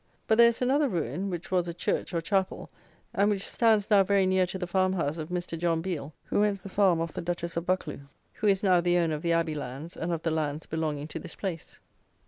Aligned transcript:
But 0.25 0.39
there 0.39 0.47
is 0.47 0.63
another 0.63 0.89
ruin, 0.89 1.29
which 1.29 1.51
was 1.51 1.67
a 1.67 1.75
church 1.75 2.11
or 2.11 2.21
chapel, 2.21 2.71
and 3.13 3.29
which 3.29 3.47
stands 3.47 3.91
now 3.91 4.01
very 4.03 4.25
near 4.25 4.47
to 4.47 4.57
the 4.57 4.65
farm 4.65 4.93
house 4.93 5.19
of 5.19 5.29
Mr. 5.29 5.55
John 5.59 5.83
Biel, 5.83 6.11
who 6.23 6.41
rents 6.41 6.63
the 6.63 6.69
farm 6.69 6.99
of 6.99 7.13
the 7.13 7.21
Duchess 7.21 7.55
of 7.55 7.67
Buccleugh, 7.67 8.07
who 8.33 8.47
is 8.47 8.63
now 8.63 8.81
the 8.81 8.97
owner 8.97 9.13
of 9.13 9.21
the 9.21 9.33
abbey 9.33 9.53
lands 9.53 9.95
and 9.95 10.11
of 10.11 10.23
the 10.23 10.31
lands 10.31 10.65
belonging 10.65 11.07
to 11.09 11.19
this 11.19 11.35
place. 11.35 11.77